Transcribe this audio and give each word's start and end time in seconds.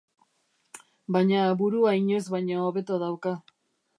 Baina 1.17 1.43
burua 1.59 1.93
inoiz 1.99 2.23
baino 2.37 2.65
hobeto 2.69 3.01
dauka. 3.07 3.35